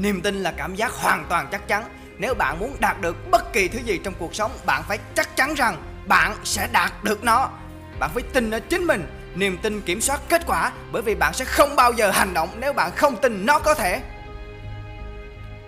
Niềm 0.00 0.20
tin 0.20 0.34
là 0.42 0.52
cảm 0.56 0.74
giác 0.74 0.92
hoàn 0.92 1.26
toàn 1.28 1.48
chắc 1.52 1.68
chắn. 1.68 1.84
Nếu 2.18 2.34
bạn 2.34 2.58
muốn 2.58 2.76
đạt 2.80 3.00
được 3.00 3.30
bất 3.30 3.52
kỳ 3.52 3.68
thứ 3.68 3.78
gì 3.78 4.00
trong 4.04 4.14
cuộc 4.18 4.34
sống, 4.34 4.52
bạn 4.66 4.82
phải 4.88 4.98
chắc 5.14 5.36
chắn 5.36 5.54
rằng 5.54 5.76
bạn 6.06 6.36
sẽ 6.44 6.68
đạt 6.72 6.92
được 7.04 7.24
nó. 7.24 7.50
Bạn 7.98 8.10
phải 8.14 8.22
tin 8.32 8.50
ở 8.50 8.60
chính 8.60 8.86
mình. 8.86 9.06
Niềm 9.34 9.58
tin 9.62 9.80
kiểm 9.80 10.00
soát 10.00 10.20
kết 10.28 10.42
quả 10.46 10.72
bởi 10.92 11.02
vì 11.02 11.14
bạn 11.14 11.34
sẽ 11.34 11.44
không 11.44 11.76
bao 11.76 11.92
giờ 11.92 12.10
hành 12.10 12.34
động 12.34 12.48
nếu 12.60 12.72
bạn 12.72 12.90
không 12.96 13.16
tin 13.16 13.46
nó 13.46 13.58
có 13.58 13.74
thể. 13.74 14.00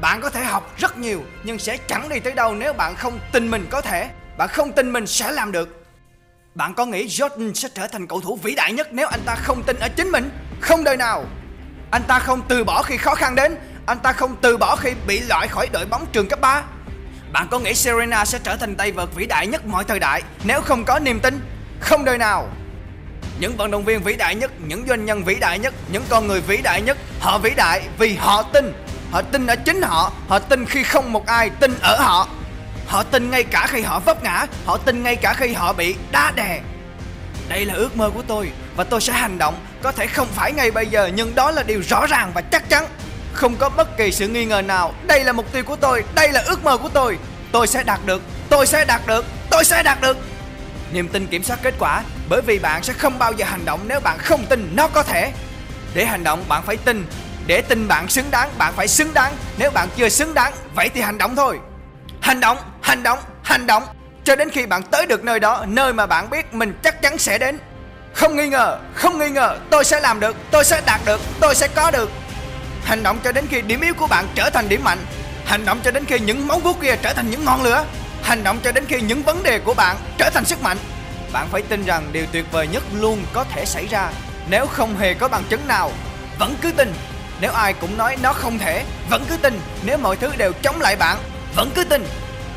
Bạn 0.00 0.20
có 0.20 0.30
thể 0.30 0.44
học 0.44 0.72
rất 0.78 0.98
nhiều 0.98 1.22
nhưng 1.42 1.58
sẽ 1.58 1.76
chẳng 1.76 2.08
đi 2.08 2.20
tới 2.20 2.32
đâu 2.32 2.54
nếu 2.54 2.72
bạn 2.72 2.94
không 2.96 3.18
tin 3.32 3.50
mình 3.50 3.66
có 3.70 3.80
thể. 3.80 4.10
Bạn 4.38 4.48
không 4.48 4.72
tin 4.72 4.92
mình 4.92 5.06
sẽ 5.06 5.32
làm 5.32 5.52
được. 5.52 5.86
Bạn 6.54 6.74
có 6.74 6.86
nghĩ 6.86 7.06
Jordan 7.06 7.54
sẽ 7.54 7.68
trở 7.74 7.86
thành 7.86 8.06
cầu 8.06 8.20
thủ 8.20 8.38
vĩ 8.42 8.54
đại 8.54 8.72
nhất 8.72 8.88
nếu 8.90 9.06
anh 9.06 9.20
ta 9.26 9.34
không 9.34 9.62
tin 9.62 9.76
ở 9.78 9.88
chính 9.88 10.10
mình? 10.10 10.30
Không 10.60 10.84
đời 10.84 10.96
nào. 10.96 11.24
Anh 11.90 12.02
ta 12.08 12.18
không 12.18 12.42
từ 12.48 12.64
bỏ 12.64 12.82
khi 12.82 12.96
khó 12.96 13.14
khăn 13.14 13.34
đến, 13.34 13.56
anh 13.86 13.98
ta 13.98 14.12
không 14.12 14.36
từ 14.40 14.56
bỏ 14.56 14.76
khi 14.76 14.90
bị 15.06 15.20
loại 15.20 15.48
khỏi 15.48 15.68
đội 15.72 15.86
bóng 15.86 16.06
trường 16.12 16.28
cấp 16.28 16.40
3. 16.40 16.62
Bạn 17.32 17.48
có 17.50 17.58
nghĩ 17.58 17.74
Serena 17.74 18.24
sẽ 18.24 18.38
trở 18.44 18.56
thành 18.56 18.74
tay 18.74 18.92
vợt 18.92 19.08
vĩ 19.14 19.26
đại 19.26 19.46
nhất 19.46 19.66
mọi 19.66 19.84
thời 19.84 19.98
đại 19.98 20.22
nếu 20.44 20.60
không 20.60 20.84
có 20.84 20.98
niềm 20.98 21.20
tin? 21.20 21.40
Không 21.80 22.04
đời 22.04 22.18
nào. 22.18 22.48
Những 23.38 23.56
vận 23.56 23.70
động 23.70 23.84
viên 23.84 24.02
vĩ 24.02 24.16
đại 24.16 24.34
nhất, 24.34 24.50
những 24.66 24.84
doanh 24.88 25.04
nhân 25.04 25.24
vĩ 25.24 25.34
đại 25.34 25.58
nhất, 25.58 25.74
những 25.92 26.04
con 26.08 26.26
người 26.26 26.40
vĩ 26.40 26.56
đại 26.56 26.82
nhất, 26.82 26.96
họ 27.20 27.38
vĩ 27.38 27.50
đại 27.56 27.82
vì 27.98 28.14
họ 28.14 28.42
tin. 28.42 28.72
Họ 29.10 29.22
tin 29.22 29.46
ở 29.46 29.56
chính 29.56 29.82
họ, 29.82 30.12
họ 30.28 30.38
tin 30.38 30.66
khi 30.66 30.82
không 30.82 31.12
một 31.12 31.26
ai 31.26 31.50
tin 31.50 31.74
ở 31.80 31.96
họ. 32.00 32.28
Họ 32.86 33.02
tin 33.02 33.30
ngay 33.30 33.44
cả 33.44 33.66
khi 33.66 33.82
họ 33.82 33.98
vấp 33.98 34.22
ngã, 34.22 34.46
họ 34.66 34.76
tin 34.76 35.02
ngay 35.02 35.16
cả 35.16 35.34
khi 35.34 35.52
họ 35.52 35.72
bị 35.72 35.94
đá 36.10 36.32
đè. 36.36 36.60
Đây 37.48 37.64
là 37.64 37.74
ước 37.74 37.96
mơ 37.96 38.10
của 38.14 38.22
tôi 38.26 38.50
và 38.76 38.84
tôi 38.84 39.00
sẽ 39.00 39.12
hành 39.12 39.38
động, 39.38 39.54
có 39.82 39.92
thể 39.92 40.06
không 40.06 40.28
phải 40.34 40.52
ngay 40.52 40.70
bây 40.70 40.86
giờ 40.86 41.10
nhưng 41.14 41.34
đó 41.34 41.50
là 41.50 41.62
điều 41.62 41.82
rõ 41.88 42.06
ràng 42.06 42.30
và 42.34 42.40
chắc 42.40 42.68
chắn. 42.68 42.86
Không 43.34 43.56
có 43.56 43.68
bất 43.68 43.96
kỳ 43.96 44.12
sự 44.12 44.28
nghi 44.28 44.44
ngờ 44.44 44.62
nào, 44.62 44.94
đây 45.06 45.24
là 45.24 45.32
mục 45.32 45.52
tiêu 45.52 45.62
của 45.64 45.76
tôi, 45.76 46.04
đây 46.14 46.32
là 46.32 46.42
ước 46.46 46.64
mơ 46.64 46.76
của 46.76 46.88
tôi. 46.88 47.18
Tôi 47.52 47.66
sẽ 47.66 47.82
đạt 47.82 48.00
được, 48.06 48.22
tôi 48.48 48.66
sẽ 48.66 48.84
đạt 48.84 49.06
được, 49.06 49.24
tôi 49.50 49.64
sẽ 49.64 49.82
đạt 49.82 50.00
được. 50.00 50.16
Niềm 50.92 51.08
tin 51.08 51.26
kiểm 51.26 51.42
soát 51.42 51.58
kết 51.62 51.74
quả 51.78 52.02
bởi 52.28 52.42
vì 52.46 52.58
bạn 52.58 52.82
sẽ 52.82 52.92
không 52.92 53.18
bao 53.18 53.32
giờ 53.32 53.44
hành 53.44 53.64
động 53.64 53.80
nếu 53.86 54.00
bạn 54.00 54.18
không 54.18 54.46
tin 54.46 54.70
nó 54.76 54.88
có 54.88 55.02
thể. 55.02 55.32
Để 55.94 56.04
hành 56.04 56.24
động 56.24 56.44
bạn 56.48 56.62
phải 56.66 56.76
tin, 56.76 57.06
để 57.46 57.62
tin 57.62 57.88
bạn 57.88 58.08
xứng 58.08 58.30
đáng 58.30 58.50
bạn 58.58 58.72
phải 58.76 58.88
xứng 58.88 59.14
đáng, 59.14 59.32
nếu 59.58 59.70
bạn 59.70 59.88
chưa 59.96 60.08
xứng 60.08 60.34
đáng 60.34 60.52
vậy 60.74 60.88
thì 60.94 61.00
hành 61.00 61.18
động 61.18 61.36
thôi. 61.36 61.58
Hành 62.20 62.40
động, 62.40 62.58
hành 62.82 63.02
động, 63.02 63.18
hành 63.42 63.66
động 63.66 63.82
cho 64.24 64.36
đến 64.36 64.50
khi 64.50 64.66
bạn 64.66 64.82
tới 64.82 65.06
được 65.06 65.24
nơi 65.24 65.40
đó, 65.40 65.64
nơi 65.68 65.92
mà 65.92 66.06
bạn 66.06 66.30
biết 66.30 66.54
mình 66.54 66.78
chắc 66.82 67.02
chắn 67.02 67.18
sẽ 67.18 67.38
đến. 67.38 67.58
Không 68.14 68.36
nghi 68.36 68.48
ngờ, 68.48 68.78
không 68.94 69.18
nghi 69.18 69.28
ngờ, 69.28 69.58
tôi 69.70 69.84
sẽ 69.84 70.00
làm 70.00 70.20
được, 70.20 70.36
tôi 70.50 70.64
sẽ 70.64 70.80
đạt 70.86 71.00
được, 71.04 71.20
tôi 71.40 71.54
sẽ 71.54 71.68
có 71.68 71.90
được. 71.90 72.10
Hành 72.84 73.02
động 73.02 73.18
cho 73.24 73.32
đến 73.32 73.46
khi 73.50 73.60
điểm 73.60 73.80
yếu 73.80 73.94
của 73.94 74.06
bạn 74.06 74.26
trở 74.34 74.50
thành 74.50 74.68
điểm 74.68 74.84
mạnh. 74.84 74.98
Hành 75.44 75.64
động 75.64 75.80
cho 75.84 75.90
đến 75.90 76.04
khi 76.04 76.18
những 76.18 76.46
móng 76.46 76.60
vuốt 76.60 76.80
kia 76.80 76.96
trở 77.02 77.12
thành 77.12 77.30
những 77.30 77.44
ngọn 77.44 77.62
lửa. 77.62 77.84
Hành 78.22 78.44
động 78.44 78.58
cho 78.64 78.72
đến 78.72 78.84
khi 78.88 79.00
những 79.00 79.22
vấn 79.22 79.42
đề 79.42 79.58
của 79.58 79.74
bạn 79.74 79.96
trở 80.18 80.30
thành 80.30 80.44
sức 80.44 80.62
mạnh. 80.62 80.76
Bạn 81.32 81.48
phải 81.50 81.62
tin 81.62 81.84
rằng 81.84 82.08
điều 82.12 82.26
tuyệt 82.32 82.44
vời 82.52 82.68
nhất 82.68 82.82
luôn 82.94 83.24
có 83.32 83.44
thể 83.44 83.64
xảy 83.64 83.86
ra. 83.86 84.10
Nếu 84.48 84.66
không 84.66 84.96
hề 84.96 85.14
có 85.14 85.28
bằng 85.28 85.42
chứng 85.48 85.68
nào, 85.68 85.92
vẫn 86.38 86.54
cứ 86.60 86.72
tin. 86.72 86.92
Nếu 87.40 87.52
ai 87.52 87.72
cũng 87.72 87.98
nói 87.98 88.16
nó 88.22 88.32
không 88.32 88.58
thể, 88.58 88.84
vẫn 89.10 89.24
cứ 89.28 89.36
tin. 89.36 89.60
Nếu 89.84 89.98
mọi 89.98 90.16
thứ 90.16 90.30
đều 90.36 90.52
chống 90.62 90.80
lại 90.80 90.96
bạn, 90.96 91.18
vẫn 91.56 91.70
cứ 91.74 91.84
tin 91.84 92.06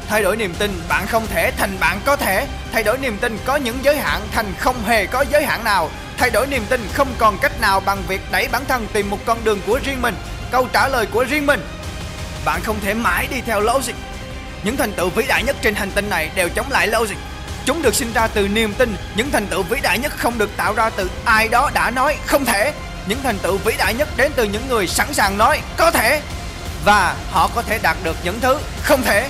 Thay 0.08 0.24
đổi 0.24 0.38
niềm 0.38 0.54
tin 0.60 0.72
bạn 0.90 1.08
không 1.08 1.28
thể 1.28 1.52
thành 1.52 1.78
bạn 1.80 2.00
có 2.06 2.16
thể 2.16 2.48
Thay 2.72 2.84
đổi 2.84 2.98
niềm 2.98 3.18
tin 3.22 3.38
có 3.46 3.56
những 3.56 3.78
giới 3.84 3.98
hạn 3.98 4.22
thành 4.32 4.54
không 4.60 4.84
hề 4.84 5.06
có 5.06 5.26
giới 5.32 5.46
hạn 5.46 5.64
nào 5.64 5.90
Thay 6.18 6.30
đổi 6.30 6.48
niềm 6.48 6.66
tin 6.70 6.88
không 6.94 7.08
còn 7.18 7.38
cách 7.38 7.62
nào 7.62 7.80
bằng 7.80 8.04
việc 8.08 8.22
đẩy 8.32 8.48
bản 8.48 8.66
thân 8.68 8.88
tìm 8.94 9.10
một 9.10 9.20
con 9.26 9.44
đường 9.44 9.60
của 9.68 9.80
riêng 9.84 10.02
mình. 10.02 10.16
Câu 10.52 10.68
trả 10.74 10.88
lời 10.88 11.06
của 11.06 11.24
riêng 11.24 11.46
mình. 11.46 11.66
Bạn 12.46 12.62
không 12.64 12.80
thể 12.80 12.94
mãi 12.94 13.28
đi 13.32 13.42
theo 13.42 13.60
logic. 13.60 13.94
Những 14.64 14.78
thành 14.78 14.94
tựu 14.94 15.10
vĩ 15.10 15.26
đại 15.28 15.44
nhất 15.44 15.56
trên 15.62 15.76
hành 15.76 15.92
tinh 15.92 16.10
này 16.10 16.30
đều 16.36 16.50
chống 16.50 16.72
lại 16.72 16.88
logic. 16.88 17.16
Chúng 17.66 17.82
được 17.82 17.96
sinh 17.96 18.14
ra 18.14 18.28
từ 18.28 18.48
niềm 18.48 18.74
tin. 18.74 18.96
Những 19.16 19.32
thành 19.32 19.48
tựu 19.48 19.64
vĩ 19.64 19.80
đại 19.84 20.00
nhất 20.00 20.12
không 20.18 20.38
được 20.38 20.50
tạo 20.58 20.74
ra 20.74 20.90
từ 20.90 21.10
ai 21.26 21.48
đó 21.48 21.72
đã 21.74 21.92
nói. 21.92 22.18
Không 22.26 22.46
thể. 22.46 22.74
Những 23.08 23.20
thành 23.24 23.38
tựu 23.38 23.58
vĩ 23.58 23.74
đại 23.78 23.94
nhất 23.94 24.10
đến 24.18 24.32
từ 24.36 24.44
những 24.44 24.68
người 24.70 24.88
sẵn 24.88 25.14
sàng 25.14 25.38
nói. 25.38 25.62
Có 25.78 25.92
thể. 25.92 26.22
Và 26.86 27.16
họ 27.32 27.50
có 27.56 27.62
thể 27.62 27.80
đạt 27.82 27.98
được 28.04 28.16
những 28.24 28.40
thứ 28.40 28.60
không 28.84 29.04
thể. 29.04 29.30